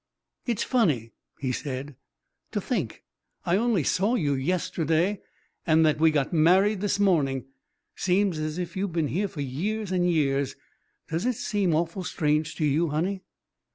"It's 0.47 0.63
funny," 0.63 1.11
he 1.37 1.51
said, 1.51 1.95
"to 2.53 2.59
think 2.59 3.03
I 3.45 3.55
only 3.55 3.83
saw 3.83 4.15
you 4.15 4.33
yesterday, 4.33 5.21
and 5.67 5.85
that 5.85 5.99
we 5.99 6.09
got 6.09 6.33
married 6.33 6.81
this 6.81 6.99
morning. 6.99 7.45
Seems 7.95 8.39
as 8.39 8.57
if 8.57 8.75
you'd 8.75 8.93
been 8.93 9.09
here 9.09 9.27
for 9.27 9.41
years 9.41 9.91
and 9.91 10.09
years. 10.11 10.55
Does 11.07 11.27
it 11.27 11.35
seem 11.35 11.75
awful 11.75 12.03
strange 12.03 12.55
to 12.55 12.65
you, 12.65 12.87
honey?" 12.87 13.21